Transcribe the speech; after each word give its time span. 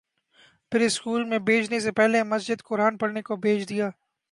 پھر 0.71 0.81
اسکول 0.81 1.23
میں 1.23 1.39
بھیجنے 1.39 1.79
سے 1.79 1.91
پہلے 1.91 2.23
مسجد 2.23 2.61
قرآن 2.63 2.97
پڑھنے 2.97 3.21
کو 3.21 3.35
بھیج 3.37 3.67
دیا 3.69 3.89